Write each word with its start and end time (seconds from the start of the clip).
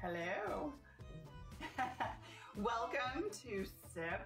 Hello. 0.00 0.72
Welcome 2.56 3.24
to 3.42 3.64
Sip 3.92 4.20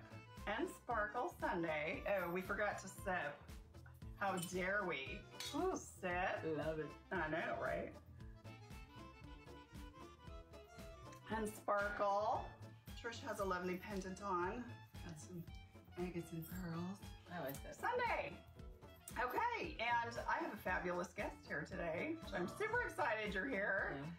and 0.47 0.69
Sparkle 0.69 1.35
Sunday. 1.41 2.03
Oh, 2.07 2.31
we 2.31 2.43
forgot 2.43 2.79
to 2.83 2.89
sip. 2.89 3.35
How 4.19 4.37
dare 4.53 4.83
we? 4.87 5.21
Ooh, 5.55 5.73
sip. 5.73 6.45
Love 6.59 6.81
it. 6.81 6.87
I 7.11 7.31
know, 7.31 7.57
right? 7.63 7.93
And 11.35 11.49
sparkle. 11.49 12.45
Trish 13.03 13.27
has 13.27 13.41
a 13.41 13.45
lovely 13.45 13.77
pendant 13.77 14.21
on. 14.23 14.63
Got 15.07 15.19
some 15.19 15.43
agates 15.99 16.33
and 16.33 16.45
pearls. 16.47 16.99
I 17.35 17.45
like 17.45 17.63
that. 17.63 17.81
Sunday. 17.81 18.33
Okay, 19.19 19.77
and 19.79 20.17
I 20.29 20.43
have 20.43 20.53
a 20.53 20.57
fabulous 20.57 21.09
guest 21.17 21.37
here 21.47 21.67
today. 21.69 22.17
So 22.29 22.37
I'm 22.37 22.47
super 22.47 22.83
excited 22.83 23.35
you're 23.35 23.49
here. 23.49 23.95
Yeah. 23.97 24.11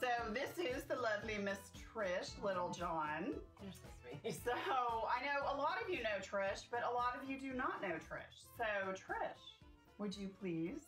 So 0.00 0.32
this 0.32 0.50
is 0.58 0.84
the 0.84 0.96
lovely 0.96 1.38
Miss 1.42 1.58
Trish 1.74 2.30
Littlejohn. 2.42 3.34
You're 3.62 3.72
so 3.72 3.88
sweet. 4.22 4.34
So 4.44 4.52
I 4.52 5.24
know 5.24 5.52
a 5.52 5.56
lot 5.56 5.78
of 5.82 5.90
you 5.90 6.02
know 6.02 6.18
Trish, 6.22 6.64
but 6.70 6.80
a 6.90 6.92
lot 6.94 7.18
of 7.20 7.28
you 7.28 7.38
do 7.38 7.54
not 7.54 7.82
know 7.82 7.94
Trish. 7.96 8.44
So 8.56 8.92
Trish, 8.92 9.56
would 9.98 10.16
you 10.16 10.28
please 10.40 10.86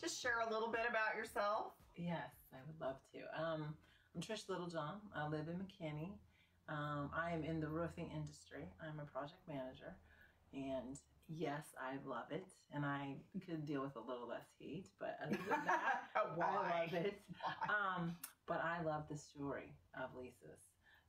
just 0.00 0.20
share 0.20 0.40
a 0.48 0.52
little 0.52 0.68
bit 0.68 0.82
about 0.88 1.16
yourself? 1.16 1.72
Yes, 1.96 2.30
I 2.52 2.58
would 2.66 2.80
love 2.80 2.96
to. 3.12 3.42
Um, 3.42 3.74
I'm 4.14 4.20
Trish 4.20 4.48
Littlejohn. 4.48 5.00
I 5.14 5.28
live 5.28 5.48
in 5.48 5.56
McKinney. 5.56 6.10
Um, 6.68 7.10
I 7.16 7.32
am 7.32 7.44
in 7.44 7.60
the 7.60 7.68
roofing 7.68 8.10
industry. 8.14 8.64
I'm 8.82 8.98
a 9.00 9.04
project 9.04 9.40
manager. 9.48 9.96
And 10.52 10.98
yes, 11.36 11.74
I 11.80 11.96
love 12.08 12.30
it. 12.30 12.46
And 12.72 12.84
I 12.84 13.16
could 13.46 13.64
deal 13.66 13.82
with 13.82 13.96
a 13.96 14.00
little 14.00 14.28
less 14.28 14.46
heat, 14.58 14.86
but 14.98 15.18
other 15.24 15.36
than 15.36 15.64
that? 15.66 16.02
I 16.16 16.36
love 16.36 16.92
it. 16.92 17.20
Um, 17.68 18.16
but 18.46 18.62
I 18.64 18.82
love 18.82 19.04
the 19.08 19.16
story 19.16 19.74
of 19.94 20.10
Lisa's. 20.16 20.60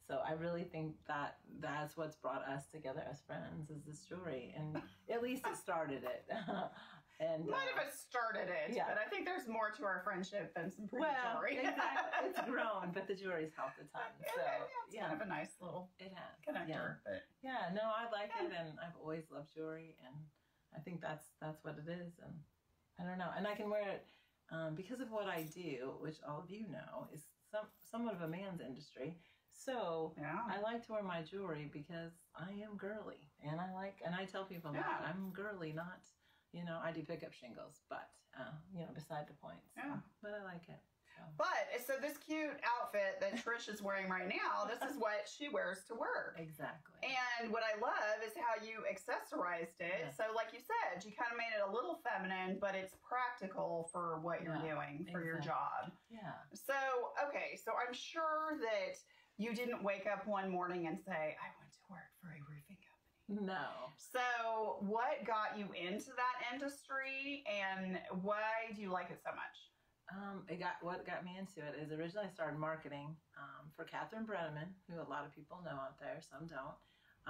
So 0.07 0.19
I 0.27 0.33
really 0.33 0.63
think 0.63 0.95
that 1.07 1.37
that's 1.59 1.95
what's 1.95 2.15
brought 2.15 2.43
us 2.47 2.65
together 2.71 3.03
as 3.09 3.21
friends 3.21 3.69
is 3.69 3.83
the 3.83 3.93
story, 3.93 4.53
and 4.57 4.81
at 5.09 5.21
least 5.23 5.43
it 5.47 5.55
started 5.55 6.03
it. 6.03 6.25
and 7.21 7.45
Might 7.45 7.69
uh, 7.77 7.85
have 7.85 7.93
started 7.93 8.49
it, 8.49 8.73
yeah. 8.73 8.89
but 8.89 8.97
I 8.97 9.05
think 9.07 9.29
there's 9.29 9.45
more 9.47 9.69
to 9.77 9.85
our 9.85 10.01
friendship 10.03 10.53
than 10.57 10.71
some 10.73 10.87
pretty 10.89 11.05
well, 11.05 11.37
jewelry. 11.37 11.61
exactly. 11.61 12.25
It's 12.33 12.41
grown, 12.49 12.89
but 12.93 13.05
the 13.07 13.13
jewelry's 13.13 13.53
helped 13.55 13.77
a 13.77 13.85
ton. 13.93 14.09
So 14.25 14.41
yeah, 14.41 14.65
it's 14.87 14.95
yeah, 14.95 15.07
kind 15.07 15.21
of 15.21 15.27
a 15.27 15.29
nice 15.29 15.53
little 15.61 15.91
it 16.01 16.11
has 16.17 16.33
connector. 16.41 16.97
Yeah. 17.05 17.21
Yeah, 17.45 17.61
no, 17.77 17.85
I 17.85 18.09
like 18.11 18.31
Yeah. 18.33 18.47
it, 18.47 18.53
and 18.57 18.79
I've 18.81 18.97
always 18.99 19.29
loved 19.29 19.53
jewelry, 19.53 19.95
and 20.05 20.15
I 20.75 20.79
think 20.81 20.99
that's 21.01 21.25
that's 21.39 21.63
what 21.63 21.77
it 21.77 21.87
is, 21.89 22.17
and 22.25 22.33
I 22.99 23.03
don't 23.05 23.17
know, 23.19 23.29
and 23.37 23.45
I 23.45 23.53
can 23.53 23.69
wear 23.69 23.87
it 23.87 24.05
um, 24.51 24.73
because 24.75 24.99
of 24.99 25.11
what 25.11 25.27
I 25.27 25.43
do, 25.53 25.93
which 26.01 26.17
all 26.27 26.39
of 26.41 26.49
you 26.49 26.65
know 26.67 27.07
is 27.13 27.21
some 27.51 27.67
somewhat 27.91 28.15
of 28.15 28.21
a 28.21 28.27
man's 28.27 28.61
industry. 28.61 29.15
So 29.53 30.13
yeah. 30.17 30.39
I 30.49 30.59
like 30.61 30.85
to 30.87 30.91
wear 30.93 31.03
my 31.03 31.21
jewelry 31.21 31.69
because 31.71 32.13
I 32.35 32.49
am 32.65 32.77
girly, 32.77 33.29
and 33.45 33.59
I 33.61 33.71
like, 33.73 33.97
and 34.05 34.15
I 34.15 34.25
tell 34.25 34.45
people 34.45 34.71
Yeah. 34.73 34.81
that 34.81 35.05
I'm 35.13 35.29
girly, 35.31 35.71
not, 35.73 36.01
you 36.53 36.63
know, 36.65 36.79
I 36.83 36.91
do 36.91 37.01
pick 37.03 37.23
up 37.23 37.33
shingles, 37.33 37.81
but 37.89 38.09
uh, 38.37 38.51
you 38.73 38.81
know, 38.81 38.91
beside 38.93 39.27
the 39.27 39.33
point. 39.41 39.59
So, 39.75 39.81
Yeah. 39.85 39.97
But 40.21 40.31
I 40.39 40.43
like 40.43 40.67
it. 40.69 40.79
So. 41.11 41.23
But 41.37 41.67
so 41.83 41.99
this 41.99 42.15
cute 42.23 42.55
outfit 42.63 43.19
that 43.19 43.35
Trish 43.35 43.67
is 43.67 43.83
wearing 43.83 44.07
right 44.07 44.31
now, 44.31 44.63
this 44.63 44.79
is 44.89 44.95
what 45.03 45.27
she 45.27 45.49
wears 45.51 45.83
to 45.91 45.93
work. 45.93 46.39
Exactly. 46.39 46.95
And 47.03 47.51
what 47.51 47.63
I 47.67 47.75
love 47.83 48.23
is 48.23 48.31
how 48.39 48.55
you 48.63 48.87
accessorized 48.87 49.75
it. 49.83 50.07
Yeah. 50.07 50.15
So, 50.15 50.31
like 50.33 50.55
you 50.55 50.59
said, 50.63 51.03
you 51.03 51.11
kind 51.11 51.27
of 51.31 51.37
made 51.37 51.51
it 51.51 51.59
a 51.67 51.71
little 51.71 51.99
feminine, 52.07 52.57
but 52.63 52.75
it's 52.75 52.95
practical 53.03 53.89
for 53.91 54.19
what 54.23 54.39
you're 54.41 54.55
Yeah, 54.63 54.71
doing 54.79 55.07
for 55.11 55.19
your 55.23 55.39
job. 55.43 55.91
yeah. 56.09 56.39
So, 56.55 56.75
okay, 57.27 57.59
so 57.59 57.75
I'm 57.75 57.93
sure 57.93 58.55
that 58.63 58.95
you 59.37 59.53
didn't 59.53 59.83
wake 59.83 60.07
up 60.07 60.25
one 60.27 60.47
morning 60.49 60.87
and 60.87 60.95
say, 60.97 61.35
I 61.35 61.47
want 61.59 61.71
to 61.75 61.81
work 61.91 62.07
for 62.23 62.31
a. 62.31 62.39
No. 63.29 63.91
So, 63.97 64.19
what 64.81 65.25
got 65.25 65.57
you 65.57 65.67
into 65.75 66.11
that 66.17 66.53
industry 66.53 67.43
and 67.47 67.99
why 68.21 68.73
do 68.75 68.81
you 68.81 68.91
like 68.91 69.09
it 69.09 69.21
so 69.23 69.31
much? 69.31 69.71
Um, 70.11 70.43
it 70.49 70.59
got 70.59 70.73
what 70.81 71.05
got 71.05 71.23
me 71.23 71.37
into 71.39 71.61
it 71.61 71.79
is 71.81 71.91
originally 71.91 72.27
I 72.27 72.33
started 72.33 72.59
marketing 72.59 73.15
um, 73.37 73.71
for 73.75 73.85
Catherine 73.85 74.25
Brenneman, 74.25 74.67
who 74.89 74.99
a 74.99 75.07
lot 75.07 75.23
of 75.25 75.33
people 75.33 75.59
know 75.63 75.71
out 75.71 75.99
there, 75.99 76.19
some 76.19 76.47
don't, 76.47 76.75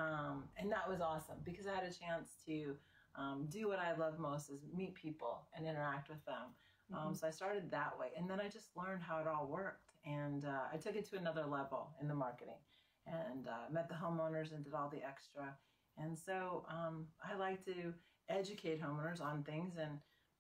um, 0.04 0.46
and 0.58 0.72
that 0.72 0.90
was 0.90 1.00
awesome 1.00 1.38
because 1.44 1.68
I 1.68 1.76
had 1.76 1.84
a 1.84 1.94
chance 1.94 2.42
to 2.48 2.76
um, 3.16 3.48
do 3.52 3.68
what 3.68 3.78
I 3.78 3.96
love 3.96 4.18
most 4.18 4.50
is 4.50 4.62
meet 4.76 4.96
people 4.96 5.44
and 5.56 5.68
interact 5.68 6.10
with 6.10 6.24
them. 6.26 6.56
Um, 6.94 7.16
so 7.16 7.28
I 7.28 7.32
started 7.32 7.72
that 7.72 7.98
way, 7.98 8.08
and 8.18 8.30
then 8.30 8.42
I 8.42 8.50
just 8.50 8.76
learned 8.76 9.02
how 9.02 9.20
it 9.20 9.28
all 9.28 9.48
worked, 9.48 9.92
and 10.06 10.44
uh, 10.44 10.68
I 10.74 10.78
took 10.78 10.96
it 10.96 11.10
to 11.12 11.18
another 11.18 11.46
level 11.46 11.92
in 12.02 12.08
the 12.08 12.14
marketing, 12.14 12.60
and 13.08 13.48
uh, 13.48 13.72
met 13.72 13.88
the 13.88 13.96
homeowners 13.96 14.54
and 14.54 14.64
did 14.64 14.74
all 14.74 14.90
the 14.90 15.02
extra, 15.06 15.56
and 15.98 16.18
so 16.18 16.66
um, 16.70 17.08
I 17.24 17.36
like 17.36 17.64
to 17.66 17.94
educate 18.30 18.82
homeowners 18.82 19.22
on 19.22 19.44
things 19.44 19.76
and. 19.78 20.00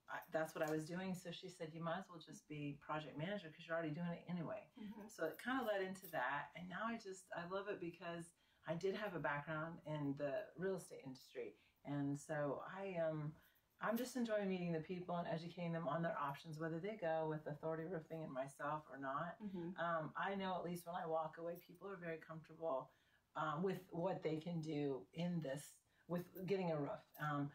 I, 0.09 0.17
that's 0.33 0.53
what 0.53 0.67
I 0.67 0.69
was 0.69 0.83
doing. 0.83 1.15
So 1.15 1.31
she 1.31 1.47
said, 1.47 1.69
you 1.73 1.81
might 1.81 1.99
as 1.99 2.05
well 2.09 2.19
just 2.19 2.45
be 2.49 2.77
project 2.81 3.17
manager 3.17 3.47
because 3.47 3.65
you're 3.65 3.77
already 3.77 3.93
doing 3.93 4.09
it 4.11 4.25
anyway. 4.29 4.59
So 5.07 5.23
it 5.23 5.39
kind 5.41 5.61
of 5.61 5.67
led 5.67 5.81
into 5.87 6.05
that. 6.11 6.49
And 6.57 6.67
now 6.67 6.83
I 6.85 6.95
just, 6.95 7.23
I 7.33 7.47
love 7.49 7.69
it 7.69 7.79
because 7.79 8.25
I 8.67 8.73
did 8.73 8.93
have 8.95 9.15
a 9.15 9.19
background 9.19 9.75
in 9.87 10.13
the 10.17 10.33
real 10.57 10.75
estate 10.75 10.99
industry. 11.05 11.55
And 11.85 12.19
so 12.19 12.61
I 12.77 12.87
am, 12.99 13.09
um, 13.09 13.31
I'm 13.79 13.95
just 13.95 14.17
enjoying 14.17 14.49
meeting 14.49 14.73
the 14.73 14.81
people 14.81 15.15
and 15.15 15.27
educating 15.29 15.71
them 15.71 15.87
on 15.87 16.01
their 16.03 16.17
options, 16.19 16.59
whether 16.59 16.77
they 16.77 16.97
go 16.99 17.27
with 17.29 17.47
Authority 17.47 17.85
Roofing 17.85 18.21
and 18.21 18.33
myself 18.33 18.83
or 18.91 18.99
not. 18.99 19.37
Um, 19.79 20.11
I 20.17 20.35
know 20.35 20.55
at 20.59 20.65
least 20.65 20.85
when 20.85 20.95
I 21.01 21.07
walk 21.07 21.37
away, 21.39 21.53
people 21.65 21.87
are 21.87 21.95
very 21.95 22.17
comfortable 22.17 22.91
um, 23.35 23.63
with 23.63 23.79
what 23.91 24.23
they 24.23 24.37
can 24.37 24.61
do 24.61 25.01
in 25.13 25.41
this, 25.41 25.63
with 26.07 26.23
getting 26.45 26.71
a 26.71 26.77
roof. 26.77 26.89
Um, 27.21 27.49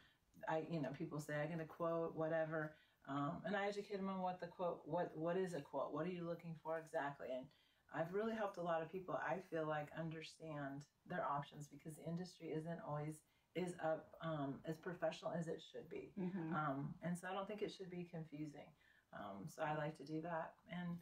I, 0.48 0.64
you 0.70 0.80
know, 0.80 0.90
people 0.96 1.20
say 1.20 1.34
I 1.42 1.46
get 1.46 1.60
a 1.60 1.64
quote, 1.64 2.14
whatever, 2.14 2.74
um, 3.08 3.38
and 3.44 3.56
I 3.56 3.66
educate 3.68 3.96
them 3.96 4.08
on 4.08 4.20
what 4.20 4.40
the 4.40 4.46
quote, 4.46 4.82
what 4.84 5.16
what 5.16 5.36
is 5.36 5.54
a 5.54 5.60
quote, 5.60 5.92
what 5.92 6.06
are 6.06 6.10
you 6.10 6.24
looking 6.24 6.54
for 6.62 6.78
exactly, 6.78 7.28
and 7.34 7.46
I've 7.94 8.12
really 8.12 8.34
helped 8.34 8.58
a 8.58 8.62
lot 8.62 8.82
of 8.82 8.90
people. 8.90 9.14
I 9.14 9.38
feel 9.50 9.66
like 9.66 9.88
understand 9.98 10.84
their 11.08 11.24
options 11.24 11.68
because 11.68 11.96
the 11.96 12.04
industry 12.04 12.48
isn't 12.48 12.80
always 12.86 13.14
is 13.54 13.74
up 13.82 14.08
um, 14.22 14.56
as 14.66 14.76
professional 14.76 15.32
as 15.32 15.48
it 15.48 15.62
should 15.72 15.88
be, 15.88 16.12
um, 16.54 16.94
and 17.02 17.16
so 17.16 17.28
I 17.30 17.32
don't 17.32 17.48
think 17.48 17.62
it 17.62 17.72
should 17.72 17.90
be 17.90 18.06
confusing. 18.10 18.68
Um, 19.14 19.46
so 19.48 19.62
I 19.62 19.74
like 19.76 19.96
to 19.98 20.04
do 20.04 20.20
that, 20.22 20.54
and 20.70 20.98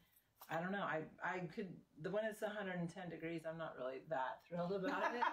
I 0.51 0.61
don't 0.61 0.73
know. 0.73 0.85
I 0.85 1.03
I 1.23 1.41
could 1.55 1.69
the 2.03 2.11
when 2.11 2.25
it's 2.25 2.43
110 2.43 3.11
degrees, 3.11 3.43
I'm 3.49 3.59
not 3.59 3.75
really 3.79 4.03
that 4.11 4.45
thrilled 4.49 4.73
about 4.73 5.15
it. 5.15 5.23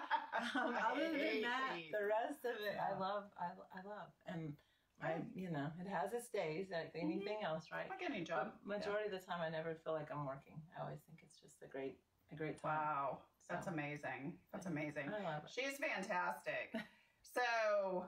Um, 0.56 0.74
other 0.74 1.12
than 1.12 1.42
that, 1.42 1.76
the 1.92 2.08
rest 2.08 2.42
of 2.44 2.56
it, 2.64 2.74
I 2.80 2.98
love. 2.98 3.24
I, 3.38 3.52
I 3.78 3.86
love, 3.86 4.08
and 4.26 4.54
I 5.00 5.20
you 5.34 5.50
know 5.50 5.68
it 5.78 5.86
has 5.86 6.12
its 6.12 6.28
days 6.28 6.66
like 6.72 6.90
anything 6.94 7.38
else, 7.44 7.66
right? 7.70 7.88
Like 7.88 8.02
any 8.02 8.24
job. 8.24 8.52
But 8.64 8.78
majority 8.78 9.06
of 9.06 9.12
the 9.12 9.24
time, 9.24 9.40
I 9.40 9.50
never 9.50 9.76
feel 9.84 9.92
like 9.92 10.08
I'm 10.10 10.26
working. 10.26 10.56
I 10.76 10.82
always 10.82 11.00
think 11.06 11.20
it's 11.22 11.36
just 11.36 11.62
a 11.62 11.68
great 11.68 11.98
a 12.32 12.34
great 12.34 12.60
time. 12.60 12.74
Wow, 12.74 13.18
that's 13.48 13.66
amazing. 13.66 14.34
That's 14.52 14.66
amazing. 14.66 15.10
I 15.10 15.22
love 15.22 15.44
it. 15.44 15.50
She's 15.52 15.78
fantastic. 15.78 16.72
so, 17.22 18.06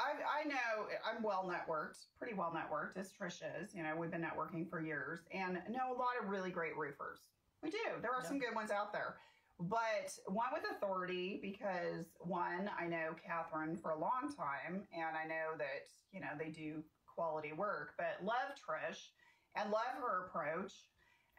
I, 0.00 0.40
I 0.40 0.48
know 0.48 0.86
I'm 1.04 1.22
well 1.22 1.48
networked, 1.48 2.06
pretty 2.18 2.34
well 2.34 2.54
networked 2.54 2.96
as 2.96 3.12
Trish 3.12 3.42
is. 3.62 3.74
You 3.74 3.82
know, 3.82 3.94
we've 3.96 4.10
been 4.10 4.22
networking 4.24 4.68
for 4.68 4.80
years 4.80 5.20
and 5.32 5.58
know 5.70 5.92
a 5.94 5.98
lot 5.98 6.12
of 6.20 6.28
really 6.28 6.50
great 6.50 6.76
roofers. 6.76 7.20
We 7.62 7.70
do. 7.70 7.78
There 8.00 8.12
are 8.12 8.24
some 8.24 8.38
good 8.38 8.54
ones 8.54 8.70
out 8.70 8.92
there. 8.92 9.16
But 9.60 10.16
one 10.26 10.48
with 10.54 10.62
authority 10.70 11.38
because 11.42 12.06
one, 12.18 12.70
I 12.78 12.86
know 12.86 13.14
Catherine 13.22 13.76
for 13.76 13.90
a 13.90 13.98
long 13.98 14.32
time 14.34 14.84
and 14.96 15.16
I 15.16 15.28
know 15.28 15.58
that, 15.58 15.90
you 16.12 16.20
know, 16.20 16.30
they 16.38 16.48
do 16.48 16.82
quality 17.06 17.52
work, 17.52 17.92
but 17.98 18.24
love 18.24 18.56
Trish 18.56 19.08
and 19.54 19.70
love 19.70 19.92
her 20.00 20.26
approach. 20.26 20.72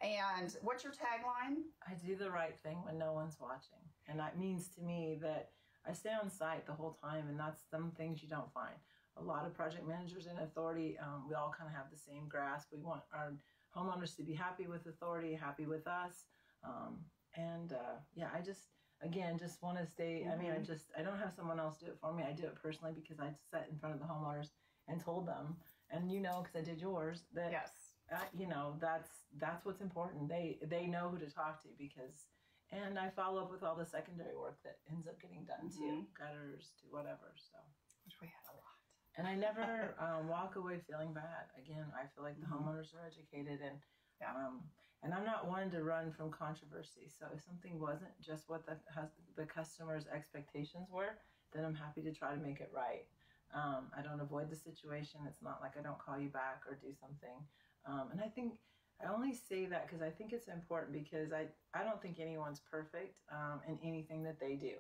And 0.03 0.55
what's 0.61 0.83
your 0.83 0.93
tagline? 0.93 1.63
I 1.87 1.93
do 2.05 2.15
the 2.15 2.29
right 2.29 2.55
thing 2.63 2.77
when 2.83 2.97
no 2.97 3.13
one's 3.13 3.37
watching, 3.39 3.77
and 4.07 4.19
that 4.19 4.39
means 4.39 4.67
to 4.69 4.81
me 4.81 5.19
that 5.21 5.51
I 5.87 5.93
stay 5.93 6.11
on 6.21 6.29
site 6.29 6.65
the 6.65 6.73
whole 6.73 6.97
time, 7.01 7.25
and 7.29 7.39
that's 7.39 7.61
some 7.69 7.91
things 7.91 8.21
you 8.21 8.29
don't 8.29 8.51
find. 8.53 8.75
A 9.17 9.21
lot 9.21 9.45
of 9.45 9.53
project 9.53 9.87
managers 9.87 10.27
in 10.27 10.37
authority, 10.37 10.97
um, 11.01 11.25
we 11.27 11.35
all 11.35 11.53
kind 11.57 11.69
of 11.69 11.75
have 11.75 11.91
the 11.91 11.97
same 11.97 12.27
grasp. 12.29 12.69
We 12.71 12.79
want 12.79 13.01
our 13.13 13.33
homeowners 13.75 14.15
to 14.17 14.23
be 14.23 14.33
happy 14.33 14.67
with 14.67 14.85
authority, 14.85 15.33
happy 15.33 15.65
with 15.65 15.85
us, 15.87 16.25
um, 16.63 16.99
and 17.35 17.73
uh, 17.73 17.97
yeah, 18.15 18.29
I 18.33 18.41
just 18.41 18.61
again 19.01 19.37
just 19.37 19.61
want 19.61 19.77
to 19.79 19.85
stay. 19.85 20.25
I 20.31 20.37
mean, 20.37 20.51
I 20.51 20.59
just 20.59 20.85
I 20.97 21.01
don't 21.01 21.17
have 21.19 21.33
someone 21.35 21.59
else 21.59 21.77
do 21.79 21.87
it 21.87 21.97
for 21.99 22.13
me. 22.13 22.23
I 22.23 22.31
do 22.31 22.43
it 22.43 22.55
personally 22.61 22.93
because 22.93 23.19
I 23.19 23.33
sat 23.49 23.67
in 23.71 23.77
front 23.77 23.95
of 23.95 24.01
the 24.01 24.07
homeowners 24.07 24.49
and 24.87 24.99
told 25.03 25.27
them, 25.27 25.57
and 25.89 26.09
you 26.11 26.21
know, 26.21 26.43
because 26.43 26.55
I 26.55 26.63
did 26.63 26.79
yours 26.79 27.23
that 27.33 27.51
Yes. 27.51 27.71
uh, 28.11 28.15
you 28.37 28.47
know 28.47 28.75
that's 28.79 29.09
that's 29.37 29.65
what's 29.65 29.81
important 29.81 30.29
they 30.29 30.57
they 30.63 30.85
know 30.87 31.09
who 31.09 31.17
to 31.17 31.29
talk 31.29 31.61
to 31.63 31.69
because 31.77 32.27
and 32.71 32.97
i 32.97 33.09
follow 33.09 33.41
up 33.43 33.51
with 33.51 33.63
all 33.63 33.75
the 33.75 33.85
secondary 33.85 34.35
work 34.35 34.57
that 34.63 34.77
ends 34.91 35.07
up 35.07 35.19
getting 35.21 35.43
done 35.45 35.69
too 35.69 36.05
gutters 36.17 36.73
to 36.79 36.87
whatever 36.89 37.33
so 37.35 37.57
Which 38.05 38.19
we 38.21 38.27
had 38.27 38.45
a 38.51 38.55
lot. 38.55 38.77
and 39.17 39.27
I 39.27 39.35
never 39.35 39.95
um, 39.99 40.27
walk 40.27 40.55
away 40.55 40.79
feeling 40.87 41.13
bad. 41.13 41.51
Again, 41.57 41.85
I 41.93 42.07
feel 42.07 42.23
like 42.23 42.39
the 42.39 42.47
Mhm. 42.47 42.53
homeowners 42.63 42.95
are 42.95 43.05
educated, 43.05 43.61
and 43.61 43.77
Yeah. 44.19 44.33
um, 44.35 44.69
and 45.03 45.13
I'm 45.13 45.25
not 45.25 45.47
one 45.47 45.69
to 45.71 45.83
run 45.83 46.11
from 46.13 46.31
controversy. 46.31 47.07
So 47.09 47.27
if 47.33 47.41
something 47.41 47.79
wasn't 47.79 48.13
just 48.21 48.49
what 48.49 48.65
the 48.65 48.77
the 49.35 49.45
customer's 49.45 50.07
expectations 50.07 50.89
were, 50.89 51.13
then 51.51 51.65
I'm 51.65 51.75
happy 51.75 52.01
to 52.03 52.13
try 52.13 52.33
to 52.33 52.39
make 52.41 52.59
it 52.61 52.71
right. 52.73 53.05
Um, 53.53 53.91
I 53.97 54.01
don't 54.01 54.21
avoid 54.21 54.49
the 54.49 54.55
situation. 54.55 55.19
It's 55.27 55.41
not 55.41 55.59
like 55.61 55.75
I 55.77 55.81
don't 55.81 55.99
call 55.99 56.17
you 56.17 56.29
back 56.29 56.63
or 56.67 56.75
do 56.75 56.91
something. 56.93 57.37
Um, 57.85 58.11
and 58.11 58.21
I 58.21 58.29
think 58.29 58.53
I 59.03 59.11
only 59.13 59.33
say 59.33 59.65
that 59.67 59.87
because 59.87 60.01
I 60.01 60.09
think 60.09 60.33
it's 60.33 60.47
important 60.47 60.93
because 60.93 61.31
I, 61.33 61.47
I 61.73 61.83
don't 61.83 62.01
think 62.01 62.19
anyone's 62.19 62.59
perfect 62.59 63.21
um, 63.31 63.61
in 63.67 63.79
anything 63.83 64.23
that 64.23 64.39
they 64.39 64.55
do. 64.55 64.73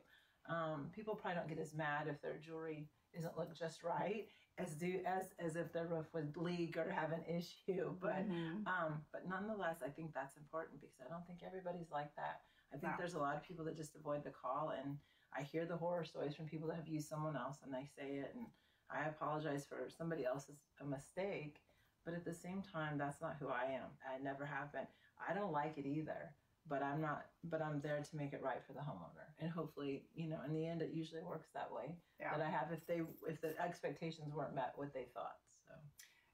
Um, 0.47 0.89
people 0.93 1.15
probably 1.15 1.39
don't 1.39 1.49
get 1.49 1.59
as 1.59 1.73
mad 1.73 2.07
if 2.07 2.21
their 2.21 2.37
jewelry 2.37 2.89
doesn't 3.13 3.37
look 3.37 3.53
just 3.53 3.83
right 3.83 4.27
as 4.57 4.75
do 4.75 5.01
as 5.05 5.33
as 5.39 5.55
if 5.55 5.71
their 5.71 5.87
roof 5.87 6.13
would 6.13 6.35
leak 6.37 6.77
or 6.77 6.89
have 6.89 7.11
an 7.11 7.23
issue. 7.27 7.95
But 7.99 8.25
Mhm. 8.27 8.65
um, 8.65 9.05
but 9.11 9.27
nonetheless, 9.27 9.81
I 9.83 9.89
think 9.89 10.13
that's 10.13 10.37
important 10.37 10.81
because 10.81 11.01
I 11.05 11.09
don't 11.09 11.25
think 11.27 11.43
everybody's 11.43 11.91
like 11.91 12.15
that. 12.15 12.41
I 12.73 12.77
think 12.77 12.93
No. 12.93 12.97
there's 12.97 13.15
a 13.15 13.19
lot 13.19 13.35
of 13.35 13.43
people 13.43 13.65
that 13.65 13.75
just 13.75 13.95
avoid 13.95 14.23
the 14.23 14.31
call, 14.31 14.69
and 14.69 14.97
I 15.33 15.41
hear 15.43 15.65
the 15.65 15.77
horror 15.77 16.03
stories 16.05 16.35
from 16.35 16.47
people 16.47 16.67
that 16.69 16.77
have 16.77 16.87
used 16.87 17.07
someone 17.07 17.35
else 17.35 17.57
and 17.63 17.73
they 17.73 17.85
say 17.85 18.15
it, 18.17 18.33
and 18.35 18.47
I 18.89 19.05
apologize 19.05 19.65
for 19.65 19.89
somebody 19.89 20.25
else's 20.25 20.59
a 20.79 20.85
mistake. 20.85 21.61
But 22.05 22.13
at 22.15 22.25
the 22.25 22.33
same 22.33 22.63
time, 22.63 22.97
that's 22.97 23.21
not 23.21 23.37
who 23.39 23.47
I 23.49 23.65
am. 23.73 23.89
I 24.07 24.21
never 24.21 24.45
have 24.45 24.71
been. 24.71 24.87
I 25.29 25.33
don't 25.33 25.51
like 25.51 25.77
it 25.77 25.85
either, 25.85 26.33
but 26.67 26.81
I'm 26.81 26.99
not. 26.99 27.25
But 27.43 27.61
I'm 27.61 27.79
there 27.81 28.01
to 28.01 28.15
make 28.15 28.33
it 28.33 28.41
right 28.41 28.61
for 28.65 28.73
the 28.73 28.79
homeowner, 28.79 29.29
and 29.39 29.49
hopefully, 29.51 30.03
you 30.15 30.27
know, 30.27 30.39
in 30.47 30.53
the 30.53 30.65
end, 30.65 30.81
it 30.81 30.91
usually 30.93 31.21
works 31.21 31.49
that 31.53 31.71
way. 31.71 31.95
Yeah. 32.19 32.35
That 32.37 32.45
I 32.45 32.49
have 32.49 32.71
if 32.71 32.85
they 32.87 33.01
if 33.27 33.39
the 33.41 33.59
expectations 33.61 34.33
weren't 34.33 34.55
met, 34.55 34.73
what 34.75 34.93
they 34.93 35.05
thought. 35.13 35.37
So 35.67 35.73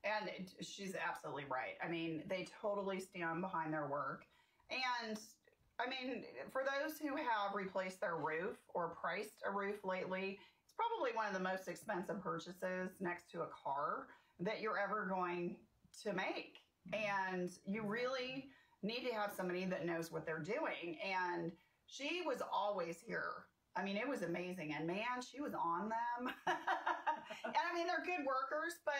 And 0.03 0.29
it- 0.29 0.65
she's 0.65 0.95
absolutely 0.95 1.45
right. 1.45 1.77
I 1.83 1.89
mean, 1.89 2.23
they 2.27 2.47
totally 2.61 2.99
stand 3.01 3.41
behind 3.41 3.73
their 3.73 3.87
work. 3.87 4.25
And 4.69 5.19
I 5.79 5.87
mean, 5.89 6.25
for 6.51 6.63
those 6.63 6.97
who 6.97 7.15
have 7.17 7.53
replaced 7.53 7.99
their 8.01 8.15
roof 8.15 8.57
or 8.73 8.89
priced 8.89 9.43
a 9.45 9.51
roof 9.51 9.83
lately, 9.83 10.39
it's 10.63 10.73
probably 10.73 11.11
one 11.13 11.27
of 11.27 11.33
the 11.33 11.39
most 11.39 11.67
expensive 11.67 12.21
purchases 12.21 12.99
next 13.01 13.29
to 13.31 13.41
a 13.41 13.47
car 13.47 14.07
that 14.39 14.61
you're 14.61 14.77
ever 14.77 15.05
going 15.05 15.55
to 16.03 16.13
make. 16.13 16.59
And 16.93 17.49
you 17.65 17.83
really 17.83 18.49
need 18.83 19.07
to 19.07 19.13
have 19.13 19.31
somebody 19.35 19.65
that 19.65 19.85
knows 19.85 20.11
what 20.11 20.25
they're 20.25 20.39
doing. 20.39 20.97
And 21.03 21.51
she 21.87 22.21
was 22.25 22.41
always 22.51 22.99
here. 23.05 23.45
I 23.75 23.83
mean, 23.83 23.97
it 23.97 24.07
was 24.07 24.21
amazing. 24.21 24.73
And 24.77 24.87
man, 24.87 25.21
she 25.29 25.41
was 25.41 25.53
on 25.53 25.89
them. 25.89 26.33
and 26.47 27.55
I 27.55 27.75
mean, 27.75 27.87
they're 27.87 28.03
good 28.05 28.25
workers, 28.25 28.73
but 28.85 28.95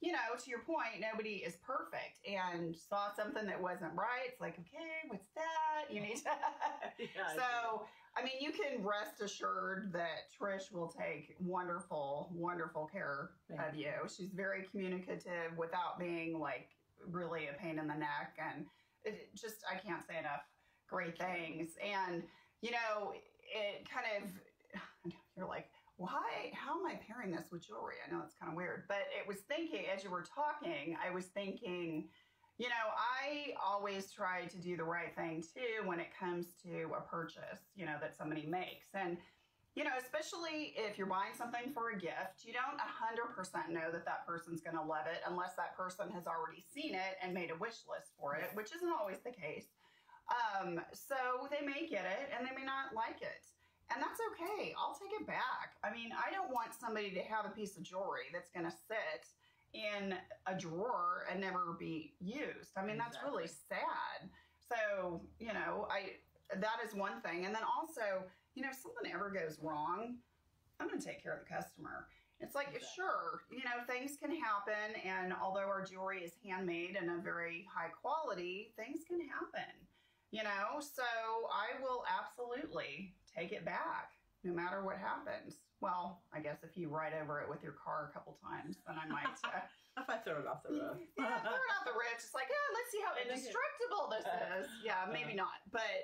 you 0.00 0.12
know, 0.12 0.38
to 0.38 0.50
your 0.50 0.60
point, 0.60 1.00
nobody 1.00 1.42
is 1.42 1.56
perfect 1.66 2.22
and 2.22 2.76
saw 2.76 3.10
something 3.16 3.46
that 3.46 3.60
wasn't 3.60 3.92
right. 3.94 4.30
It's 4.30 4.40
like, 4.40 4.54
okay, 4.54 5.08
what's 5.08 5.26
that? 5.34 5.92
You 5.92 6.00
need 6.00 6.16
to. 6.22 6.30
yeah, 6.98 7.34
so, 7.34 7.82
I 8.18 8.24
mean, 8.24 8.34
you 8.40 8.50
can 8.50 8.84
rest 8.84 9.20
assured 9.22 9.92
that 9.92 10.32
Trish 10.36 10.72
will 10.72 10.88
take 10.88 11.36
wonderful, 11.38 12.30
wonderful 12.34 12.86
care 12.86 13.30
of 13.68 13.76
you. 13.76 13.92
She's 14.08 14.30
very 14.30 14.64
communicative 14.70 15.56
without 15.56 15.98
being 15.98 16.40
like 16.40 16.68
really 17.08 17.46
a 17.46 17.52
pain 17.52 17.78
in 17.78 17.86
the 17.86 17.94
neck. 17.94 18.36
And 18.38 18.66
it 19.04 19.28
just, 19.34 19.64
I 19.70 19.78
can't 19.78 20.04
say 20.04 20.18
enough 20.18 20.42
great 20.88 21.16
things. 21.18 21.70
And, 21.82 22.24
you 22.60 22.72
know, 22.72 23.12
it 23.12 23.88
kind 23.88 24.06
of, 24.16 25.12
you're 25.36 25.46
like, 25.46 25.70
why 25.98 26.52
how 26.52 26.78
am 26.78 26.86
i 26.86 26.94
pairing 27.08 27.32
this 27.32 27.50
with 27.50 27.66
jewelry 27.66 27.96
i 28.06 28.14
know 28.14 28.22
it's 28.24 28.32
kind 28.32 28.52
of 28.52 28.56
weird 28.56 28.84
but 28.86 28.98
it 29.20 29.26
was 29.26 29.38
thinking 29.48 29.82
as 29.92 30.04
you 30.04 30.10
were 30.10 30.22
talking 30.22 30.96
i 31.04 31.12
was 31.12 31.24
thinking 31.26 32.04
you 32.58 32.68
know 32.68 32.90
i 32.98 33.54
always 33.64 34.10
try 34.10 34.44
to 34.46 34.58
do 34.58 34.76
the 34.76 34.84
right 34.84 35.14
thing 35.16 35.42
too 35.42 35.86
when 35.86 35.98
it 36.00 36.08
comes 36.18 36.48
to 36.62 36.90
a 36.96 37.00
purchase 37.00 37.70
you 37.76 37.86
know 37.86 37.96
that 38.00 38.16
somebody 38.16 38.46
makes 38.46 38.88
and 38.94 39.16
you 39.74 39.84
know 39.84 39.94
especially 39.98 40.74
if 40.76 40.98
you're 40.98 41.06
buying 41.06 41.32
something 41.36 41.72
for 41.72 41.90
a 41.90 41.98
gift 41.98 42.42
you 42.42 42.52
don't 42.52 42.78
100% 42.78 43.72
know 43.72 43.90
that 43.92 44.04
that 44.04 44.26
person's 44.26 44.60
going 44.60 44.76
to 44.76 44.82
love 44.82 45.06
it 45.06 45.22
unless 45.26 45.54
that 45.54 45.76
person 45.76 46.10
has 46.10 46.26
already 46.26 46.62
seen 46.74 46.94
it 46.94 47.14
and 47.22 47.32
made 47.32 47.50
a 47.50 47.56
wish 47.56 47.86
list 47.86 48.12
for 48.18 48.34
it 48.34 48.50
which 48.54 48.74
isn't 48.74 48.90
always 48.90 49.18
the 49.24 49.30
case 49.30 49.70
um, 50.28 50.78
so 50.92 51.48
they 51.48 51.64
may 51.64 51.88
get 51.88 52.04
it 52.04 52.28
and 52.36 52.44
they 52.44 52.52
may 52.52 52.66
not 52.66 52.92
like 52.92 53.22
it 53.22 53.46
and 53.88 54.02
that's 54.04 54.20
okay. 54.32 54.74
I'll 54.76 54.92
take 54.92 55.16
it 55.18 55.26
back. 55.26 55.80
I 55.80 55.88
mean, 55.88 56.12
I 56.12 56.28
don't 56.28 56.52
want 56.52 56.76
somebody 56.76 57.08
to 57.16 57.24
have 57.24 57.46
a 57.46 57.52
piece 57.56 57.76
of 57.76 57.82
jewelry 57.82 58.28
that's 58.32 58.52
going 58.52 58.68
to 58.68 58.76
sit 58.86 59.24
in 59.74 60.14
a 60.46 60.54
drawer 60.58 61.26
and 61.30 61.40
never 61.40 61.76
be 61.78 62.14
used. 62.20 62.72
I 62.76 62.84
mean, 62.84 62.98
that's 62.98 63.18
really 63.24 63.46
sad. 63.46 64.28
So, 64.68 65.20
you 65.38 65.52
know, 65.52 65.88
I 65.90 66.16
that 66.56 66.78
is 66.84 66.94
one 66.94 67.20
thing. 67.20 67.44
And 67.44 67.54
then 67.54 67.62
also, 67.62 68.24
you 68.54 68.62
know, 68.62 68.70
if 68.70 68.76
something 68.76 69.10
ever 69.12 69.30
goes 69.30 69.58
wrong, 69.60 70.16
I'm 70.80 70.88
going 70.88 71.00
to 71.00 71.06
take 71.06 71.22
care 71.22 71.34
of 71.34 71.40
the 71.40 71.54
customer. 71.54 72.06
It's 72.40 72.54
like, 72.54 72.68
Exactly. 72.68 72.88
sure, 72.94 73.42
you 73.50 73.58
know, 73.58 73.84
things 73.86 74.16
can 74.16 74.30
happen. 74.30 74.94
And 75.04 75.34
although 75.42 75.66
our 75.66 75.84
jewelry 75.84 76.22
is 76.22 76.32
handmade 76.46 76.96
and 76.98 77.10
a 77.10 77.22
very 77.22 77.66
high 77.72 77.88
quality, 77.88 78.72
things 78.76 79.00
can 79.06 79.20
happen, 79.20 79.74
you 80.30 80.44
know? 80.44 80.80
So 80.80 81.02
I 81.52 81.82
will 81.82 82.04
absolutely 82.06 83.14
take 83.36 83.52
it 83.52 83.64
back 83.64 84.12
no 84.44 84.52
matter 84.52 84.84
what 84.84 84.96
happens. 84.98 85.56
Well, 85.80 86.22
I 86.34 86.40
guess 86.40 86.64
if 86.64 86.76
you 86.76 86.88
ride 86.88 87.12
over 87.14 87.40
it 87.40 87.48
with 87.48 87.62
your 87.62 87.76
car 87.78 88.10
a 88.10 88.12
couple 88.12 88.36
times, 88.42 88.78
then 88.86 88.96
I 88.98 89.06
might. 89.06 89.30
Uh, 89.44 89.62
if 90.02 90.10
I 90.10 90.18
throw 90.18 90.38
it 90.38 90.46
off 90.46 90.62
the 90.62 90.74
roof. 90.74 90.98
yeah, 91.18 91.38
throw 91.42 91.54
it 91.54 91.70
off 91.78 91.84
the 91.86 91.94
roof. 91.94 92.18
Just 92.18 92.34
like, 92.34 92.46
yeah, 92.50 92.66
let's 92.74 92.90
see 92.90 93.02
how 93.02 93.12
I 93.14 93.22
think 93.22 93.30
it- 93.30 93.38
indestructible 93.38 94.04
this 94.10 94.26
is. 94.26 94.66
Yeah, 94.84 95.06
maybe 95.12 95.34
not, 95.34 95.62
but 95.70 96.02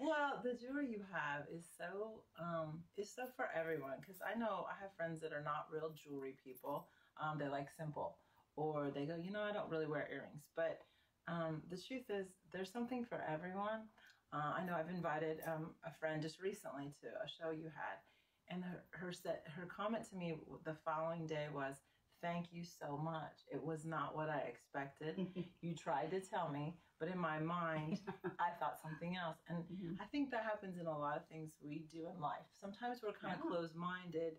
well, 0.00 0.40
the 0.42 0.54
jewelry 0.56 0.88
you 0.88 1.04
have 1.12 1.44
is 1.52 1.64
so 1.76 2.24
um 2.40 2.80
is 2.96 3.12
so 3.12 3.28
for 3.36 3.48
everyone 3.54 4.00
because 4.00 4.20
I 4.24 4.38
know 4.38 4.64
I 4.68 4.76
have 4.80 4.92
friends 4.96 5.20
that 5.20 5.32
are 5.32 5.42
not 5.44 5.68
real 5.72 5.92
jewelry 5.92 6.36
people. 6.42 6.88
Um, 7.20 7.38
they 7.38 7.48
like 7.48 7.68
simple, 7.76 8.18
or 8.56 8.90
they 8.94 9.04
go, 9.04 9.16
you 9.16 9.30
know, 9.30 9.42
I 9.42 9.52
don't 9.52 9.70
really 9.70 9.86
wear 9.86 10.08
earrings. 10.10 10.48
But 10.56 10.80
um, 11.28 11.62
the 11.70 11.76
truth 11.76 12.08
is, 12.10 12.36
there's 12.52 12.72
something 12.72 13.04
for 13.04 13.22
everyone. 13.28 13.88
Uh, 14.32 14.52
I 14.58 14.64
know 14.64 14.74
I've 14.74 14.90
invited 14.90 15.38
um, 15.46 15.70
a 15.86 15.92
friend 16.00 16.20
just 16.20 16.40
recently 16.42 16.92
to 17.00 17.06
a 17.06 17.28
show 17.28 17.52
you 17.52 17.70
had, 17.70 18.02
and 18.48 18.62
her 18.64 18.84
her 18.90 19.12
set 19.12 19.44
her 19.56 19.66
comment 19.66 20.04
to 20.10 20.16
me 20.16 20.36
the 20.64 20.74
following 20.84 21.26
day 21.26 21.46
was, 21.54 21.76
"Thank 22.22 22.52
you 22.52 22.64
so 22.64 22.96
much. 22.96 23.44
It 23.52 23.62
was 23.62 23.84
not 23.84 24.16
what 24.16 24.28
I 24.30 24.40
expected. 24.40 25.16
You 25.60 25.74
tried 25.74 26.10
to 26.10 26.20
tell 26.20 26.50
me, 26.50 26.76
but 27.00 27.08
in 27.08 27.18
my 27.18 27.38
mind, 27.38 28.00
I 28.38 28.50
thought 28.58 28.80
something 28.82 29.16
else." 29.16 29.38
And 29.48 29.58
mm-hmm. 29.64 29.94
I 30.00 30.06
think 30.06 30.30
that 30.30 30.44
happens 30.44 30.78
in 30.78 30.86
a 30.86 30.98
lot 30.98 31.16
of 31.16 31.26
things 31.28 31.56
we 31.62 31.86
do 31.90 32.06
in 32.14 32.20
life. 32.20 32.46
Sometimes 32.52 33.02
we're 33.02 33.12
kind 33.12 33.34
of 33.34 33.40
Yeah. 33.44 33.50
closed 33.50 33.76
minded 33.76 34.34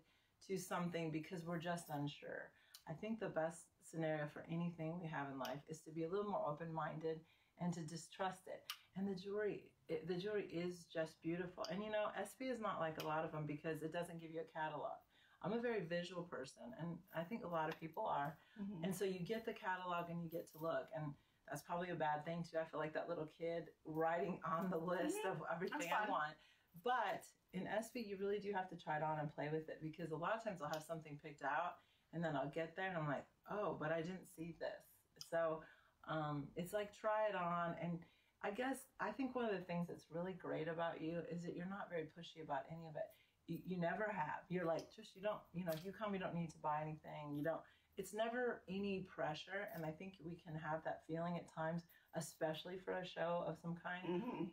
to 0.48 0.58
something 0.58 1.10
because 1.10 1.44
we're 1.44 1.58
just 1.58 1.88
unsure. 1.90 2.52
I 2.88 2.92
think 2.92 3.18
the 3.18 3.28
best 3.28 3.66
scenario 3.82 4.28
for 4.28 4.44
anything 4.50 5.00
we 5.00 5.08
have 5.08 5.28
in 5.30 5.38
life 5.38 5.60
is 5.68 5.80
to 5.82 5.90
be 5.90 6.04
a 6.04 6.08
little 6.08 6.30
more 6.30 6.44
open 6.48 6.72
minded 6.72 7.20
and 7.60 7.72
to 7.74 7.80
distrust 7.80 8.46
it. 8.46 8.62
And 8.96 9.08
the 9.08 9.14
jewelry, 9.14 9.72
it, 9.88 10.06
the 10.08 10.14
jewelry 10.14 10.48
is 10.52 10.84
just 10.92 11.20
beautiful. 11.22 11.64
And 11.70 11.82
you 11.82 11.90
know, 11.90 12.06
SB 12.18 12.50
is 12.52 12.60
not 12.60 12.80
like 12.80 13.00
a 13.02 13.06
lot 13.06 13.24
of 13.24 13.32
them 13.32 13.44
because 13.46 13.82
it 13.82 13.92
doesn't 13.92 14.20
give 14.20 14.30
you 14.32 14.40
a 14.40 14.58
catalog. 14.58 14.98
I'm 15.42 15.52
a 15.52 15.60
very 15.60 15.80
visual 15.82 16.22
person, 16.22 16.62
and 16.80 16.96
I 17.14 17.22
think 17.22 17.44
a 17.44 17.48
lot 17.48 17.68
of 17.68 17.78
people 17.78 18.06
are. 18.06 18.36
Mhm. 18.60 18.84
And 18.84 18.96
so 18.96 19.04
you 19.04 19.20
get 19.20 19.44
the 19.44 19.52
catalog 19.52 20.10
and 20.10 20.22
you 20.22 20.28
get 20.28 20.50
to 20.52 20.58
look. 20.58 20.88
And 20.96 21.14
that's 21.48 21.62
probably 21.62 21.90
a 21.90 21.94
bad 21.94 22.24
thing 22.24 22.42
too. 22.42 22.58
I 22.58 22.64
feel 22.64 22.80
like 22.80 22.94
that 22.94 23.08
little 23.08 23.26
kid 23.38 23.68
writing 23.84 24.40
on 24.44 24.70
the 24.70 24.78
list 24.78 25.18
of 25.24 25.42
everything 25.52 25.92
I 25.92 26.08
want. 26.10 26.34
But 26.82 27.24
in 27.52 27.66
SB, 27.68 28.00
you 28.06 28.16
really 28.16 28.40
do 28.40 28.52
have 28.52 28.68
to 28.70 28.76
try 28.76 28.96
it 28.96 29.02
on 29.02 29.20
and 29.20 29.32
play 29.32 29.48
with 29.50 29.68
it 29.68 29.80
because 29.80 30.10
a 30.10 30.16
lot 30.16 30.34
of 30.36 30.42
times 30.42 30.60
I'll 30.60 30.68
have 30.72 30.82
something 30.82 31.18
picked 31.22 31.42
out 31.42 31.78
and 32.12 32.24
then 32.24 32.34
I'll 32.34 32.50
get 32.50 32.74
there 32.74 32.88
and 32.88 32.96
I'm 32.98 33.06
like, 33.06 33.26
oh, 33.50 33.76
but 33.78 33.92
I 33.92 34.02
didn't 34.02 34.26
see 34.36 34.56
this. 34.58 35.22
So 35.30 35.62
um, 36.08 36.48
it's 36.56 36.72
like 36.72 36.92
try 36.98 37.28
it 37.28 37.36
on. 37.36 37.76
And 37.80 38.00
I 38.42 38.50
guess 38.50 38.78
I 39.00 39.10
think 39.10 39.34
one 39.34 39.44
of 39.46 39.52
the 39.52 39.64
things 39.64 39.88
that's 39.88 40.06
really 40.10 40.32
great 40.34 40.68
about 40.68 41.00
you 41.00 41.20
is 41.30 41.42
that 41.44 41.56
you're 41.56 41.66
not 41.68 41.88
very 41.90 42.04
pushy 42.16 42.42
about 42.44 42.62
any 42.70 42.86
of 42.88 42.96
it. 42.96 43.08
You, 43.48 43.58
you 43.64 43.76
never 43.80 44.04
have. 44.12 44.42
You're 44.48 44.64
like, 44.66 44.94
just 44.94 45.14
you 45.16 45.22
don't, 45.22 45.40
you 45.52 45.64
know, 45.64 45.72
if 45.72 45.84
you 45.84 45.92
come, 45.92 46.12
you 46.14 46.20
don't 46.20 46.34
need 46.34 46.50
to 46.50 46.58
buy 46.58 46.80
anything. 46.82 47.34
You 47.36 47.44
don't, 47.44 47.60
it's 47.96 48.12
never 48.12 48.62
any 48.68 49.06
pressure. 49.08 49.68
And 49.74 49.84
I 49.86 49.90
think 49.90 50.14
we 50.24 50.36
can 50.44 50.54
have 50.54 50.82
that 50.84 51.02
feeling 51.08 51.36
at 51.36 51.52
times, 51.54 51.82
especially 52.14 52.78
for 52.84 52.92
a 52.98 53.06
show 53.06 53.44
of 53.46 53.56
some 53.58 53.76
kind. 53.82 54.22
Mhm. 54.22 54.50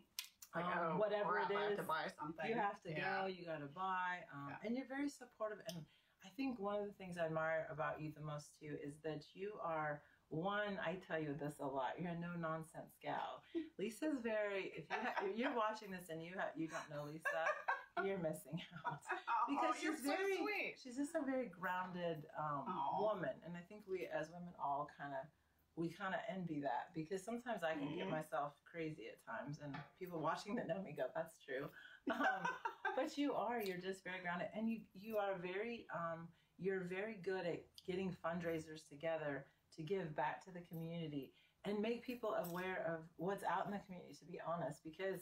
Like, 0.56 0.66
Um, 0.66 0.94
oh, 0.94 0.98
whatever 0.98 1.40
it 1.40 1.52
is, 1.52 1.58
have 1.58 1.78
to 1.78 1.84
buy 1.84 2.08
something. 2.20 2.48
you 2.48 2.56
have 2.56 2.82
to 2.84 2.92
Yeah. 2.92 3.22
go, 3.22 3.28
you 3.28 3.46
got 3.46 3.60
to 3.60 3.66
buy. 3.68 4.24
Um, 4.32 4.50
Yeah. 4.50 4.58
And 4.68 4.78
you're 4.78 4.88
very 4.88 5.10
supportive. 5.10 5.60
And 5.68 5.86
I 6.24 6.30
think 6.30 6.60
one 6.60 6.80
of 6.80 6.86
the 6.86 6.94
things 6.94 7.18
I 7.18 7.26
admire 7.26 7.68
about 7.72 8.00
you 8.00 8.12
the 8.12 8.22
most 8.22 8.58
too 8.60 8.78
is 8.82 9.00
that 9.02 9.26
you 9.36 9.60
are 9.62 10.04
one. 10.30 10.80
I 10.86 10.96
tell 11.08 11.20
you 11.20 11.34
this 11.40 11.54
a 11.60 11.66
lot. 11.66 11.94
You're 12.00 12.12
a 12.12 12.20
no 12.20 12.34
nonsense 12.40 12.96
gal. 13.02 13.44
Lisa's 13.80 14.18
very. 14.24 14.72
If 14.76 14.86
you 14.90 14.96
ha- 15.02 15.24
if 15.26 15.38
you're 15.38 15.56
watching 15.56 15.92
this 15.92 16.10
and 16.10 16.24
you 16.24 16.34
ha- 16.38 16.52
you 16.56 16.68
don't 16.68 16.90
know 16.90 17.06
Lisa, 17.12 17.44
you're 18.06 18.18
missing 18.18 18.60
out 18.88 19.00
Oh, 19.30 19.46
because 19.48 19.82
you're 19.84 19.96
she's 19.96 20.06
so 20.06 20.12
very 20.12 20.38
sweet. 20.38 20.76
she's 20.84 20.96
just 20.96 21.14
a 21.16 21.22
very 21.26 21.48
grounded 21.48 22.26
um, 22.40 22.66
woman 23.00 23.30
and 23.46 23.54
i 23.56 23.60
think 23.70 23.84
we 23.88 24.08
as 24.10 24.30
women 24.34 24.50
all 24.58 24.90
kind 24.98 25.14
of 25.14 25.28
we 25.76 25.90
kind 25.90 26.16
of 26.16 26.20
envy 26.28 26.60
that 26.62 26.90
because 26.96 27.24
sometimes 27.24 27.62
i 27.64 27.74
can 27.74 27.96
get 27.96 28.08
Mhm. 28.08 28.12
myself 28.12 28.54
crazy 28.66 29.04
at 29.14 29.22
times 29.30 29.60
and 29.64 29.76
people 30.00 30.20
watching 30.20 30.56
that 30.56 30.68
know 30.68 30.82
me 30.82 30.94
go 30.98 31.06
that's 31.14 31.36
true 31.46 31.70
um, 32.10 32.42
but 32.96 33.16
you 33.16 33.34
are 33.34 33.62
you're 33.62 33.78
just 33.78 34.04
very 34.04 34.20
grounded 34.24 34.48
and 34.56 34.68
you 34.68 34.80
you 35.00 35.18
are 35.18 35.36
very 35.38 35.86
um, 35.94 36.28
you're 36.58 36.82
very 36.86 37.20
good 37.24 37.46
at 37.46 37.62
getting 37.86 38.16
fundraisers 38.26 38.88
together 38.90 39.46
to 39.76 39.82
give 39.84 40.16
back 40.16 40.44
to 40.46 40.52
the 40.52 40.62
community 40.62 41.34
and 41.66 41.80
make 41.80 42.04
people 42.04 42.36
aware 42.46 42.86
of 42.88 43.02
what's 43.18 43.44
out 43.44 43.66
in 43.66 43.72
the 43.72 43.80
community 43.86 44.14
to 44.20 44.26
be 44.26 44.40
honest 44.46 44.84
because 44.84 45.22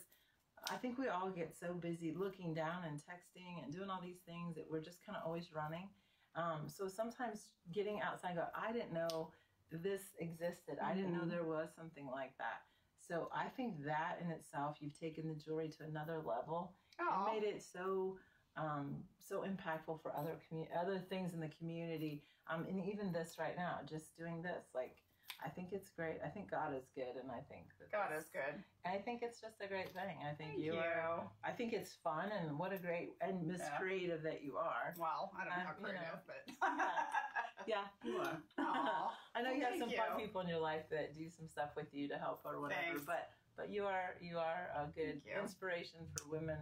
i 0.70 0.76
think 0.76 0.98
we 0.98 1.08
all 1.08 1.30
get 1.30 1.56
so 1.58 1.74
busy 1.74 2.14
looking 2.18 2.54
down 2.54 2.84
and 2.88 2.98
texting 2.98 3.64
and 3.64 3.74
doing 3.74 3.90
all 3.90 4.02
these 4.02 4.22
things 4.26 4.56
that 4.56 4.66
we're 4.70 4.82
just 4.82 5.04
kind 5.06 5.18
of 5.18 5.24
always 5.26 5.52
running 5.54 5.88
um, 6.36 6.62
so 6.68 6.88
sometimes 6.88 7.48
getting 7.74 8.00
outside 8.02 8.30
and 8.30 8.38
go 8.40 8.46
i 8.56 8.72
didn't 8.72 8.94
know 8.94 9.32
this 9.72 10.02
existed 10.20 10.78
i 10.84 10.94
didn't 10.94 11.14
know 11.14 11.24
Mhm. 11.26 11.30
there 11.30 11.44
was 11.44 11.70
something 11.76 12.08
like 12.08 12.38
that 12.38 12.62
so 13.00 13.30
i 13.34 13.48
think 13.48 13.84
that 13.86 14.18
in 14.24 14.30
itself 14.32 14.78
you've 14.80 15.00
taken 15.00 15.28
the 15.28 15.36
jewelry 15.36 15.70
to 15.70 15.84
another 15.84 16.22
level 16.26 16.74
Aw. 17.00 17.26
and 17.32 17.42
made 17.42 17.48
it 17.48 17.62
so 17.64 18.18
um, 18.58 18.96
so 19.20 19.42
impactful 19.44 20.02
for 20.02 20.12
other 20.16 20.36
commu- 20.52 20.68
other 20.80 21.00
things 21.10 21.34
in 21.34 21.40
the 21.40 21.50
community. 21.60 22.22
Um, 22.50 22.66
and 22.68 22.84
even 22.92 23.12
this 23.12 23.36
right 23.40 23.56
now, 23.56 23.80
just 23.88 24.18
doing 24.18 24.42
this, 24.42 24.66
like 24.76 24.98
I 25.44 25.50
think 25.50 25.70
it's 25.72 25.90
great. 25.90 26.18
I 26.24 26.28
think 26.28 26.52
God 26.52 26.76
is 26.76 26.90
good, 26.94 27.16
and 27.22 27.32
I 27.32 27.40
think 27.50 27.66
that 27.80 27.92
God 27.92 28.10
is 28.18 28.26
good. 28.34 28.62
I 28.86 28.98
think 28.98 29.22
it's 29.24 29.40
just 29.40 29.56
a 29.62 29.68
great 29.68 29.94
thing. 29.94 30.18
I 30.22 30.34
think 30.34 30.52
Thank 30.52 30.60
you, 30.60 30.74
you. 30.74 30.80
are. 30.80 31.24
I 31.44 31.52
think 31.52 31.72
it's 31.74 31.94
fun, 32.04 32.30
and 32.32 32.60
what 32.60 32.74
a 32.74 32.78
great 32.78 33.14
and 33.22 33.48
Miss 33.48 33.60
Yeah. 33.62 33.78
Creative 33.78 34.22
that 34.24 34.44
you 34.44 34.58
are. 34.58 34.94
Well, 35.00 35.32
I 35.40 35.46
don't 35.46 35.50
know 35.50 35.56
Uh, 35.56 35.66
how 35.66 35.74
you 35.80 35.86
creative, 35.86 36.02
know. 36.02 36.20
but 36.28 36.68
Yeah, 37.68 37.84
you 38.04 38.18
are. 38.18 38.38
I 39.36 39.42
know 39.42 39.52
you 39.52 39.64
have 39.64 39.78
some 39.78 39.90
fun 39.90 40.18
people 40.20 40.42
in 40.42 40.48
your 40.50 40.60
life 40.60 40.84
that 40.90 41.16
do 41.16 41.30
some 41.30 41.48
stuff 41.48 41.70
with 41.76 41.94
you 41.94 42.08
to 42.10 42.18
help 42.18 42.42
or 42.44 42.60
whatever, 42.60 42.82
Thanks. 42.88 43.04
but 43.06 43.30
but 43.56 43.70
you 43.70 43.86
are 43.86 44.16
you 44.22 44.38
are 44.38 44.70
a 44.76 44.88
good 44.96 45.22
inspiration 45.42 46.00
for 46.18 46.30
women 46.30 46.58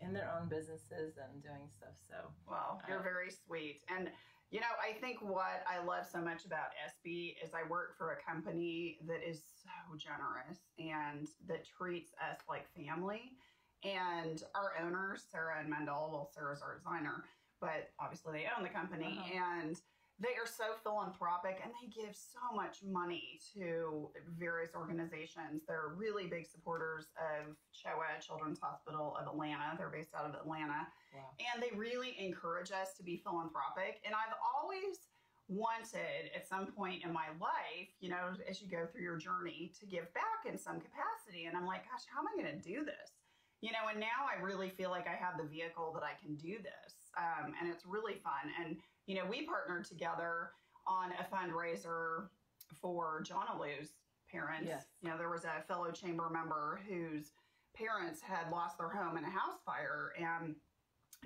in 0.00 0.12
their 0.12 0.30
own 0.38 0.48
businesses 0.48 1.18
and 1.18 1.42
doing 1.42 1.68
stuff. 1.76 1.96
So 2.08 2.32
Well, 2.48 2.80
you're 2.88 3.00
Uh, 3.00 3.02
very 3.02 3.30
sweet. 3.30 3.82
And, 3.88 4.10
you 4.50 4.60
know, 4.60 4.72
I 4.80 4.92
think 5.00 5.20
what 5.20 5.64
I 5.66 5.78
love 5.78 6.06
so 6.06 6.20
much 6.20 6.44
about 6.44 6.70
SB 6.86 7.36
is 7.42 7.54
I 7.54 7.64
work 7.68 7.96
for 7.96 8.12
a 8.12 8.22
company 8.22 8.98
that 9.06 9.22
is 9.22 9.42
so 9.62 9.96
generous 9.96 10.60
and 10.78 11.28
that 11.46 11.64
treats 11.66 12.12
us 12.30 12.38
like 12.48 12.66
family. 12.68 13.36
And 13.84 14.42
our 14.54 14.72
owners, 14.80 15.24
Sarah 15.30 15.60
and 15.60 15.68
Mendel, 15.68 16.10
well, 16.12 16.30
Sarah's 16.34 16.62
our 16.62 16.76
designer, 16.76 17.24
but 17.60 17.90
obviously 18.00 18.32
they 18.32 18.48
own 18.56 18.62
the 18.62 18.70
company. 18.70 19.18
Uh-huh. 19.20 19.60
And 19.60 19.80
they 20.18 20.34
are 20.34 20.50
so 20.50 20.74
philanthropic 20.82 21.62
and 21.62 21.70
they 21.78 21.86
give 21.86 22.10
so 22.10 22.42
much 22.54 22.82
money 22.82 23.38
to 23.54 24.10
various 24.38 24.74
organizations. 24.74 25.62
They're 25.66 25.94
really 25.94 26.26
big 26.26 26.46
supporters 26.46 27.06
of 27.14 27.54
CHOA, 27.70 28.18
Children's 28.18 28.58
Hospital 28.58 29.14
of 29.14 29.30
Atlanta. 29.30 29.78
They're 29.78 29.94
based 29.94 30.14
out 30.18 30.26
of 30.26 30.34
Atlanta 30.34 30.90
wow. 31.14 31.30
and 31.38 31.62
they 31.62 31.70
really 31.76 32.18
encourage 32.18 32.72
us 32.72 32.98
to 32.98 33.04
be 33.04 33.22
philanthropic. 33.22 34.02
And 34.04 34.12
I've 34.14 34.34
always 34.42 35.06
wanted 35.46 36.34
at 36.34 36.46
some 36.46 36.66
point 36.66 37.04
in 37.04 37.12
my 37.12 37.30
life, 37.40 37.88
you 38.00 38.10
know, 38.10 38.34
as 38.50 38.60
you 38.60 38.68
go 38.68 38.86
through 38.90 39.02
your 39.02 39.16
journey, 39.16 39.72
to 39.78 39.86
give 39.86 40.12
back 40.12 40.50
in 40.50 40.58
some 40.58 40.82
capacity. 40.82 41.46
And 41.46 41.56
I'm 41.56 41.64
like, 41.64 41.86
gosh, 41.86 42.04
how 42.10 42.20
am 42.20 42.26
I 42.26 42.34
going 42.42 42.52
to 42.52 42.60
do 42.60 42.84
this? 42.84 43.14
You 43.62 43.70
know, 43.70 43.86
and 43.90 43.98
now 43.98 44.26
I 44.26 44.42
really 44.42 44.68
feel 44.68 44.90
like 44.90 45.06
I 45.06 45.14
have 45.14 45.38
the 45.38 45.46
vehicle 45.46 45.94
that 45.94 46.02
I 46.02 46.18
can 46.18 46.34
do 46.36 46.58
this. 46.58 47.14
Um, 47.16 47.54
and 47.58 47.70
it's 47.70 47.86
really 47.86 48.18
fun. 48.22 48.50
And, 48.60 48.76
you 49.08 49.14
know, 49.16 49.24
we 49.28 49.42
partnered 49.46 49.86
together 49.86 50.50
on 50.86 51.10
a 51.12 51.24
fundraiser 51.34 52.28
for 52.80 53.22
John 53.26 53.46
Alou's 53.50 53.94
parents. 54.30 54.66
Yes. 54.68 54.84
You 55.02 55.08
know, 55.08 55.16
there 55.18 55.30
was 55.30 55.44
a 55.44 55.62
fellow 55.66 55.90
chamber 55.90 56.28
member 56.30 56.80
whose 56.86 57.32
parents 57.74 58.20
had 58.20 58.50
lost 58.52 58.76
their 58.78 58.90
home 58.90 59.16
in 59.16 59.24
a 59.24 59.30
house 59.30 59.58
fire. 59.64 60.12
And 60.18 60.54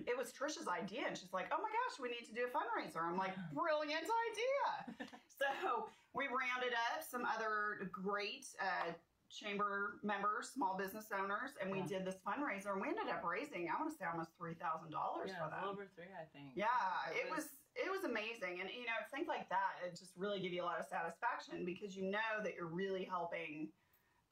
it 0.07 0.17
was 0.17 0.33
Trisha's 0.33 0.69
idea, 0.69 1.03
and 1.09 1.19
she's 1.19 1.33
like, 1.35 1.51
"Oh 1.53 1.59
my 1.61 1.69
gosh, 1.69 2.01
we 2.01 2.09
need 2.09 2.25
to 2.27 2.33
do 2.33 2.47
a 2.47 2.53
fundraiser." 2.57 3.03
I'm 3.05 3.19
like, 3.19 3.35
"Brilliant 3.53 4.07
idea!" 4.09 5.07
so 5.39 5.89
we 6.15 6.27
rounded 6.29 6.73
up 6.73 7.03
some 7.05 7.27
other 7.27 7.91
great 7.93 8.47
uh, 8.61 8.93
chamber 9.29 9.99
members, 10.03 10.49
small 10.55 10.79
business 10.79 11.07
owners, 11.13 11.51
and 11.61 11.71
we 11.71 11.81
Yeah. 11.81 11.87
did 11.99 12.05
this 12.07 12.17
fundraiser. 12.27 12.73
And 12.73 12.81
we 12.81 12.89
ended 12.89 13.09
up 13.11 13.23
raising, 13.25 13.69
I 13.69 13.79
want 13.79 13.91
to 13.93 13.97
say, 13.99 14.07
almost 14.11 14.31
three 14.39 14.55
thousand 14.55 14.93
dollars 14.93 15.29
Yeah, 15.29 15.45
for 15.45 15.51
them. 15.51 15.65
over 15.69 15.85
three, 15.95 16.09
I 16.17 16.25
think. 16.33 16.53
Yeah, 16.55 16.69
it 17.13 17.29
was 17.31 17.49
it 17.75 17.91
was 17.91 18.05
amazing, 18.05 18.61
and 18.61 18.69
you 18.71 18.85
know 18.85 18.99
things 19.15 19.29
like 19.29 19.49
that 19.49 19.81
it 19.85 19.97
just 19.99 20.13
really 20.17 20.41
give 20.41 20.53
you 20.53 20.63
a 20.63 20.69
lot 20.69 20.79
of 20.79 20.87
satisfaction 20.87 21.65
because 21.65 21.97
you 21.97 22.11
know 22.11 22.43
that 22.43 22.55
you're 22.55 22.69
really 22.73 23.05
helping 23.05 23.69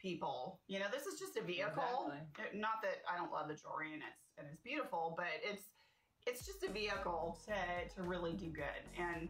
people. 0.01 0.61
You 0.67 0.79
know, 0.79 0.87
this 0.93 1.07
is 1.07 1.19
just 1.19 1.37
a 1.37 1.43
vehicle. 1.43 2.13
Exactly. 2.13 2.61
Not 2.61 2.83
that 2.83 3.05
I 3.11 3.17
don't 3.17 3.33
love 3.33 3.49
the 3.49 3.55
jewelry 3.55 3.93
and 3.93 4.03
it's 4.03 4.23
and 4.39 4.47
it's 4.51 4.61
beautiful, 4.63 5.15
but 5.17 5.29
it's 5.43 5.65
it's 6.27 6.45
just 6.47 6.63
a 6.63 6.71
vehicle 6.71 7.39
to 7.47 7.95
to 7.95 8.03
really 8.03 8.33
do 8.33 8.49
good. 8.49 8.83
And 8.99 9.29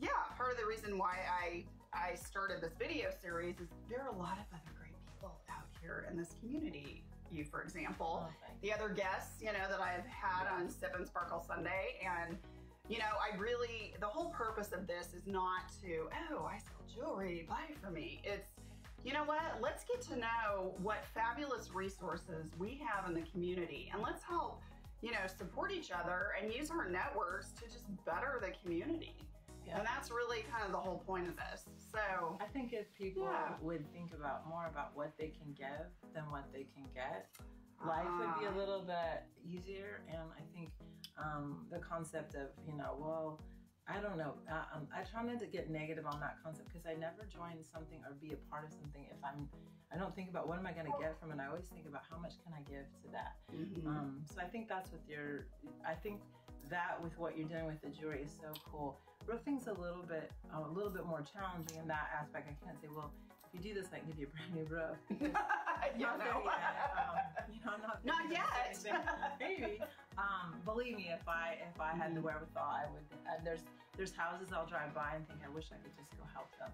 yeah, 0.00 0.08
part 0.36 0.52
of 0.52 0.58
the 0.58 0.66
reason 0.66 0.98
why 0.98 1.16
I 1.28 1.64
I 1.92 2.14
started 2.14 2.60
this 2.60 2.74
video 2.78 3.08
series 3.22 3.60
is 3.60 3.68
there 3.88 4.02
are 4.02 4.08
a 4.14 4.18
lot 4.18 4.38
of 4.38 4.44
other 4.52 4.72
great 4.78 4.96
people 5.06 5.40
out 5.50 5.64
here 5.80 6.06
in 6.10 6.16
this 6.16 6.34
community. 6.40 7.04
You, 7.30 7.44
for 7.44 7.62
example, 7.62 8.26
Oh, 8.26 8.34
the 8.62 8.72
other 8.72 8.88
guests, 8.88 9.42
you 9.42 9.52
know, 9.52 9.68
that 9.68 9.80
I've 9.80 10.06
had 10.06 10.48
on 10.50 10.70
Sip 10.70 10.94
and 10.96 11.06
Sparkle 11.06 11.44
Sunday. 11.46 12.00
And, 12.00 12.38
you 12.88 12.98
know, 12.98 13.04
I 13.20 13.36
really, 13.36 13.94
the 14.00 14.06
whole 14.06 14.30
purpose 14.30 14.72
of 14.72 14.86
this 14.86 15.12
is 15.14 15.26
not 15.26 15.70
to, 15.82 16.08
oh, 16.32 16.44
I 16.46 16.58
sell 16.58 16.82
jewelry, 16.92 17.46
buy 17.48 17.74
for 17.82 17.90
me. 17.90 18.20
It's, 18.24 18.48
you 19.04 19.12
know 19.12 19.24
what? 19.24 19.42
Let's 19.60 19.84
get 19.84 20.00
to 20.12 20.16
know 20.16 20.74
what 20.82 21.04
fabulous 21.14 21.70
resources 21.72 22.50
we 22.58 22.80
have 22.86 23.08
in 23.08 23.14
the 23.14 23.28
community 23.30 23.90
and 23.92 24.02
let's 24.02 24.22
help, 24.24 24.62
you 25.02 25.12
know, 25.12 25.26
support 25.26 25.70
each 25.72 25.90
other 25.92 26.28
and 26.40 26.52
use 26.52 26.70
our 26.70 26.88
networks 26.88 27.52
to 27.52 27.64
just 27.64 27.84
better 28.04 28.40
the 28.40 28.52
community. 28.62 29.14
Yeah. 29.66 29.78
And 29.78 29.86
that's 29.86 30.10
really 30.10 30.44
kind 30.50 30.64
of 30.64 30.72
the 30.72 30.78
whole 30.78 31.02
point 31.06 31.28
of 31.28 31.36
this. 31.36 31.64
So, 31.92 32.38
I 32.40 32.46
think 32.46 32.72
if 32.72 32.86
people 32.94 33.24
Yeah. 33.24 33.54
would 33.60 33.84
think 33.92 34.14
about 34.14 34.48
more 34.48 34.66
about 34.66 34.96
what 34.96 35.12
they 35.18 35.28
can 35.28 35.52
give 35.52 35.86
than 36.14 36.30
what 36.30 36.50
they 36.52 36.66
can 36.74 36.84
get, 36.94 37.28
life 37.86 38.10
would 38.18 38.38
be 38.40 38.46
a 38.46 38.52
ah, 38.54 38.58
little 38.58 38.82
bit 38.82 39.24
easier. 39.46 40.02
And 40.08 40.18
I 40.34 40.42
think 40.54 40.70
um, 41.18 41.66
the 41.70 41.78
concept 41.78 42.34
of, 42.34 42.48
you 42.66 42.76
know, 42.76 42.96
well, 42.98 43.40
I 43.88 44.00
don't 44.00 44.18
know. 44.18 44.34
Uh, 44.44 44.76
um, 44.76 44.88
I 44.92 45.00
try 45.02 45.24
not 45.24 45.40
to 45.40 45.46
get 45.46 45.70
negative 45.70 46.04
on 46.04 46.20
that 46.20 46.36
concept 46.44 46.68
because 46.68 46.84
I 46.84 46.92
never 46.92 47.24
join 47.24 47.64
something 47.64 47.98
or 48.04 48.12
be 48.20 48.36
a 48.36 48.40
part 48.50 48.64
of 48.68 48.72
something 48.72 49.06
if 49.08 49.16
I'm. 49.24 49.48
I 49.88 49.96
don't 49.96 50.14
think 50.14 50.28
about 50.28 50.46
what 50.46 50.58
am 50.58 50.66
I 50.66 50.72
going 50.76 50.84
to 50.84 50.98
get 51.00 51.16
from 51.18 51.32
it. 51.32 51.40
I 51.40 51.48
always 51.48 51.64
think 51.72 51.88
about 51.88 52.04
how 52.04 52.20
much 52.20 52.36
can 52.44 52.52
I 52.52 52.60
give 52.68 52.84
to 53.00 53.08
that. 53.16 53.40
mhm. 53.48 53.86
Um, 53.88 54.20
so 54.28 54.42
I 54.42 54.44
think 54.44 54.68
that's 54.68 54.92
with 54.92 55.00
your. 55.08 55.48
I 55.86 55.94
think 55.94 56.20
that 56.68 57.00
with 57.02 57.16
what 57.16 57.38
you're 57.38 57.48
doing 57.48 57.64
with 57.64 57.80
the 57.80 57.88
jewelry 57.88 58.20
is 58.20 58.30
so 58.30 58.52
cool. 58.70 59.00
Roofing's 59.26 59.66
a 59.66 59.72
little 59.72 60.04
bit 60.04 60.30
a 60.52 60.60
little 60.60 60.90
bit 60.90 61.06
more 61.06 61.24
challenging 61.24 61.78
in 61.80 61.88
that 61.88 62.12
aspect. 62.12 62.48
I 62.52 62.56
can't 62.64 62.76
say, 62.80 62.88
well, 62.92 63.10
if 63.48 63.56
you 63.56 63.72
do 63.72 63.80
this, 63.80 63.88
I 63.92 63.98
can 64.00 64.08
give 64.08 64.18
you 64.18 64.28
a 64.28 64.32
brand 64.36 64.52
new 64.52 64.68
roof. 64.68 65.00
yeah, 65.96 66.16
no. 66.20 66.44
Um, 66.44 67.16
I'm 67.74 67.82
not 67.82 68.04
Not 68.04 68.30
yet. 68.30 68.78
Maybe. 69.40 69.80
Um, 70.16 70.60
believe 70.64 70.96
me, 70.96 71.10
if 71.12 71.26
I 71.28 71.58
if 71.68 71.80
I 71.80 71.92
had 71.92 72.14
the 72.14 72.20
Mhm. 72.20 72.24
wherewithal, 72.24 72.62
I 72.70 72.86
would. 72.90 73.04
Uh, 73.26 73.38
there's 73.44 73.60
there's 73.96 74.14
houses 74.14 74.52
I'll 74.52 74.66
drive 74.66 74.94
by 74.94 75.14
and 75.14 75.26
think 75.28 75.40
I 75.44 75.48
wish 75.48 75.66
I 75.72 75.76
could 75.82 75.96
just 75.96 76.10
go 76.16 76.24
help 76.32 76.50
them. 76.58 76.70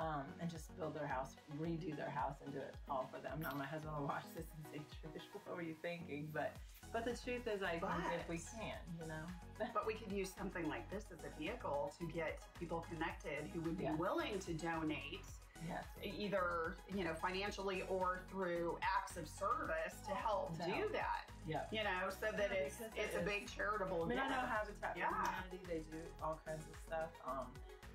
Um, 0.00 0.22
and 0.40 0.48
just 0.48 0.76
build 0.78 0.94
their 0.94 1.08
house, 1.08 1.34
redo 1.58 1.96
their 1.96 2.08
house, 2.10 2.36
and 2.44 2.52
do 2.52 2.60
it 2.60 2.72
all 2.88 3.08
for 3.12 3.18
them. 3.20 3.40
Now 3.40 3.50
my 3.54 3.66
husband 3.66 3.96
will 3.96 4.06
watch 4.06 4.22
this 4.36 4.46
and 4.54 4.64
say, 4.72 4.78
"Trish, 5.08 5.22
what 5.44 5.56
were 5.56 5.62
you 5.62 5.74
thinking?" 5.74 6.30
But 6.32 6.52
but 6.92 7.04
the 7.04 7.16
truth 7.16 7.46
is, 7.48 7.62
I 7.62 7.78
think 7.80 8.12
if 8.14 8.28
we 8.28 8.36
But- 8.38 8.60
can, 8.60 8.78
you 9.00 9.06
know, 9.06 9.26
But 9.74 9.86
we 9.86 9.94
could 9.94 10.12
use 10.12 10.32
something 10.32 10.68
like 10.68 10.88
this 10.88 11.10
as 11.10 11.18
a 11.24 11.30
vehicle 11.36 11.92
to 11.98 12.06
get 12.06 12.38
people 12.58 12.80
connected 12.88 13.48
who 13.52 13.60
would 13.62 13.76
be 13.76 13.84
Yeah. 13.84 13.94
willing 13.94 14.38
to 14.38 14.54
donate 14.54 15.26
yes, 15.66 15.84
either, 16.02 16.74
you 16.94 17.04
know, 17.04 17.14
financially 17.14 17.82
or 17.88 18.20
through 18.30 18.78
acts 18.82 19.16
of 19.16 19.26
service 19.28 19.96
to 20.06 20.14
help 20.14 20.56
do 20.58 20.88
that. 20.92 21.30
yeah. 21.46 21.62
You 21.72 21.84
know, 21.84 22.10
so 22.10 22.30
that 22.30 22.50
Yeah, 22.52 22.58
it's 22.66 22.76
it's 22.96 23.14
it 23.14 23.20
a 23.20 23.24
big 23.24 23.48
charitable 23.50 24.04
I 24.04 24.08
mean, 24.08 24.18
I 24.18 24.28
know. 24.28 24.46
Habitat 24.46 24.92
for 24.94 24.98
Yeah. 24.98 25.08
Humanity; 25.08 25.60
they 25.68 25.80
do 25.90 26.02
all 26.22 26.38
kinds 26.46 26.64
of 26.68 26.76
stuff. 26.86 27.10
Um, 27.26 27.46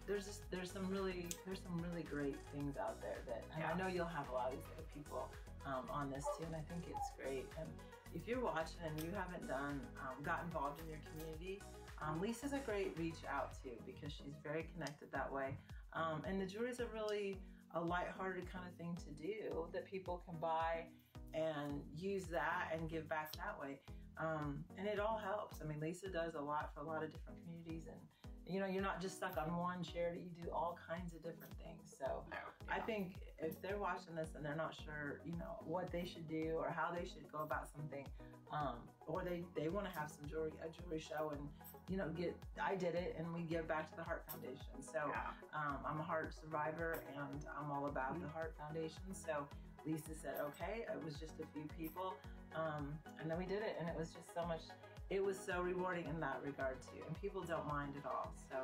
there's 0.05 0.25
just 0.25 0.49
there's 0.51 0.71
some 0.71 0.87
really 0.89 1.27
there's 1.45 1.61
some 1.61 1.79
really 1.79 2.03
great 2.03 2.35
things 2.53 2.75
out 2.77 2.99
there 3.01 3.19
that, 3.27 3.43
and 3.55 3.63
I 3.63 3.73
know 3.77 3.87
you'll 3.87 4.05
have 4.05 4.27
a 4.29 4.33
lot 4.33 4.51
of 4.51 4.93
people 4.93 5.29
um, 5.65 5.85
on 5.89 6.09
this 6.11 6.25
too, 6.37 6.43
and 6.45 6.55
I 6.55 6.61
think 6.67 6.83
it's 6.89 7.11
great. 7.17 7.45
And 7.59 7.69
if 8.13 8.27
you're 8.27 8.41
watching 8.41 8.83
and 8.85 8.99
you 8.99 9.11
haven't 9.15 9.47
done 9.47 9.79
um, 10.01 10.21
got 10.23 10.43
involved 10.43 10.81
in 10.81 10.89
your 10.89 10.99
community, 11.09 11.61
um, 12.01 12.19
Lisa's 12.19 12.51
a 12.53 12.59
great 12.59 12.97
reach 12.97 13.23
out 13.29 13.53
to 13.63 13.69
because 13.85 14.11
she's 14.11 14.35
very 14.43 14.67
connected 14.73 15.07
that 15.13 15.31
way. 15.31 15.55
Um, 15.95 16.23
and 16.27 16.41
the 16.41 16.45
jewelry 16.45 16.71
is 16.71 16.79
a 16.79 16.87
really 16.87 17.37
a 17.75 17.79
lighthearted 17.81 18.51
kind 18.51 18.65
of 18.67 18.75
thing 18.75 18.95
to 19.05 19.11
do 19.21 19.67
that 19.73 19.85
people 19.85 20.21
can 20.27 20.37
buy 20.39 20.85
and 21.33 21.81
use 21.97 22.25
that 22.25 22.69
and 22.73 22.89
give 22.89 23.07
back 23.09 23.31
that 23.37 23.59
way. 23.59 23.79
um, 24.17 24.63
and 24.77 24.87
it 24.87 24.99
all 24.99 25.17
helps. 25.17 25.57
I 25.61 25.65
mean, 25.65 25.79
Lisa 25.79 26.07
does 26.09 26.35
a 26.35 26.41
lot 26.41 26.71
for 26.75 26.81
a 26.81 26.83
lot 26.85 27.03
of 27.03 27.11
different 27.11 27.39
communities, 27.43 27.87
and 27.87 27.97
you 28.45 28.59
know, 28.59 28.65
you're 28.67 28.83
not 28.83 29.01
just 29.01 29.15
stuck 29.15 29.37
on 29.37 29.55
one 29.57 29.81
charity. 29.83 30.19
You 30.21 30.43
do 30.43 30.51
all 30.51 30.77
kinds 30.87 31.13
of 31.13 31.23
different 31.23 31.53
things. 31.63 31.95
So 31.97 32.23
No, 32.29 32.37
I 32.69 32.79
think 32.79 33.15
if 33.39 33.59
they're 33.61 33.77
watching 33.79 34.13
this 34.15 34.35
and 34.35 34.43
they're 34.45 34.55
not 34.55 34.75
sure, 34.75 35.21
you 35.25 35.31
know, 35.37 35.57
what 35.65 35.91
they 35.91 36.05
should 36.05 36.27
do 36.27 36.57
or 36.59 36.69
how 36.69 36.93
they 36.93 37.05
should 37.05 37.31
go 37.31 37.39
about 37.39 37.67
something, 37.75 38.05
um, 38.51 38.75
or 39.07 39.23
they 39.23 39.43
they 39.55 39.69
want 39.69 39.91
to 39.91 39.97
have 39.97 40.11
some 40.11 40.27
jewelry 40.29 40.51
a 40.63 40.67
jewelry 40.69 40.99
show 40.99 41.31
and 41.31 41.41
you 41.89 41.97
know 41.97 42.07
get 42.15 42.35
I 42.61 42.75
did 42.75 42.95
it 42.95 43.15
and 43.17 43.33
we 43.33 43.41
give 43.41 43.67
back 43.67 43.89
to 43.91 43.95
the 43.97 44.03
Heart 44.03 44.23
Foundation. 44.29 44.81
So 44.81 44.99
Yeah. 45.09 45.31
um, 45.53 45.77
I'm 45.85 45.99
a 45.99 46.03
heart 46.03 46.33
survivor 46.33 47.03
and 47.15 47.43
I'm 47.57 47.71
all 47.71 47.87
about 47.87 48.19
the 48.21 48.27
Heart 48.29 48.55
Foundation. 48.57 49.13
So 49.13 49.47
Lisa 49.85 50.15
said, 50.15 50.35
okay, 50.39 50.85
it 50.91 51.03
was 51.03 51.15
just 51.19 51.33
a 51.41 51.45
few 51.53 51.67
people. 51.77 52.13
Um, 52.55 52.93
and 53.19 53.29
then 53.29 53.37
we 53.37 53.45
did 53.45 53.61
it 53.63 53.75
and 53.79 53.89
it 53.89 53.95
was 53.97 54.09
just 54.11 54.33
so 54.33 54.45
much, 54.45 54.61
it 55.09 55.23
was 55.23 55.37
so 55.37 55.61
rewarding 55.61 56.05
in 56.07 56.19
that 56.21 56.39
regard 56.45 56.81
too. 56.81 57.03
And 57.05 57.19
people 57.21 57.41
don't 57.43 57.67
mind 57.67 57.93
at 57.97 58.05
all. 58.05 58.31
So 58.49 58.57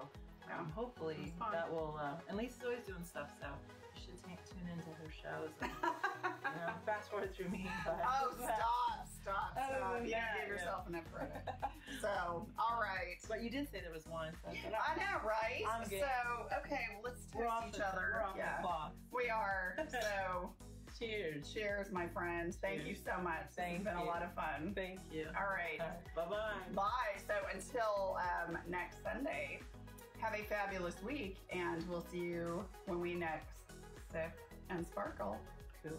um, 0.55 0.71
hopefully 0.73 1.33
that 1.51 1.69
will, 1.69 1.99
uh, 2.01 2.13
and 2.29 2.37
Lisa's 2.37 2.61
always 2.63 2.83
doing 2.87 3.03
stuff. 3.03 3.31
So 3.41 3.47
you 3.95 4.01
should 4.01 4.17
tune 4.23 4.67
into 4.71 4.89
her 4.95 5.11
shows. 5.11 5.51
And, 5.61 5.71
you 5.83 6.55
know, 6.65 6.71
fast 6.85 7.11
forward 7.11 7.35
through 7.35 7.49
me. 7.49 7.67
But, 7.83 7.99
oh, 8.07 8.31
stop, 8.43 9.08
stop, 9.21 9.55
Other 9.57 9.75
stop. 9.77 9.93
than 9.97 10.05
You 10.05 10.11
that, 10.11 10.33
didn't 10.35 10.47
give 10.47 10.47
yeah. 10.47 10.53
yourself 10.55 10.87
enough 10.87 11.07
credit. 11.13 11.41
So, 12.01 12.47
all 12.57 12.79
right. 12.81 13.17
But 13.27 13.43
you 13.43 13.49
did 13.49 13.69
say 13.71 13.81
there 13.81 13.93
was 13.93 14.05
one. 14.05 14.31
So 14.43 14.49
I 14.51 14.95
know, 14.97 15.27
right? 15.27 15.63
I'm 15.69 15.87
good. 15.87 16.01
So, 16.01 16.57
okay, 16.59 16.81
well, 16.93 17.01
let's 17.11 17.21
we're 17.35 17.47
off 17.47 17.65
each 17.67 17.75
the, 17.77 17.87
other. 17.87 18.11
We're 18.15 18.23
off 18.23 18.35
yeah, 18.37 18.57
the 18.57 18.67
clock. 18.67 18.93
we 19.13 19.29
are. 19.29 19.75
So, 19.89 20.49
Cheers. 20.97 21.53
cheers, 21.53 21.91
my 21.91 22.07
friend. 22.07 22.53
Thank 22.61 22.85
you 22.85 22.95
so 22.95 23.21
much. 23.21 23.43
It's 23.45 23.55
Thank 23.55 23.83
been 23.85 23.95
a 23.95 24.03
lot 24.03 24.21
of 24.23 24.33
fun. 24.33 24.73
Thank 24.75 24.99
you. 25.13 25.27
All 25.37 25.47
right. 25.47 25.79
Bye 26.15 26.25
bye. 26.29 26.73
Bye. 26.75 27.21
So, 27.27 27.33
until 27.53 28.17
um, 28.17 28.57
next 28.67 28.97
Sunday, 29.03 29.59
have 30.19 30.33
a 30.33 30.43
fabulous 30.43 30.95
week, 31.03 31.37
and 31.51 31.87
we'll 31.87 32.03
see 32.11 32.17
you 32.19 32.65
when 32.85 32.99
we 32.99 33.13
next 33.15 33.59
sip 34.11 34.31
and 34.69 34.85
sparkle. 34.85 35.37
Cool. 35.83 35.93